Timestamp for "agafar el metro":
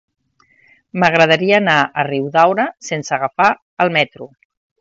3.19-4.31